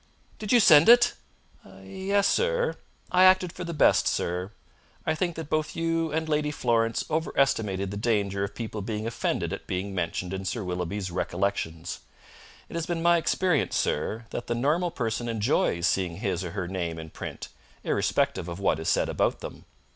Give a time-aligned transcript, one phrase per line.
[0.39, 1.13] "Did you send it?"
[1.83, 2.75] "Yes, sir.
[3.11, 4.51] I acted for the best, sir.
[5.05, 9.53] I think that both you and Lady Florence overestimated the danger of people being offended
[9.53, 11.99] at being mentioned in Sir Willoughby's Recollections.
[12.67, 16.67] It has been my experience, sir, that the normal person enjoys seeing his or her
[16.67, 17.49] name in print,
[17.83, 19.65] irrespective of what is said about them.